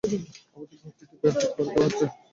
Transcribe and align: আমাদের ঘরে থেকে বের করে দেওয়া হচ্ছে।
আমাদের 0.55 0.77
ঘরে 0.79 0.95
থেকে 0.99 1.15
বের 1.21 1.33
করে 1.47 1.67
দেওয়া 1.67 1.87
হচ্ছে। 1.87 2.05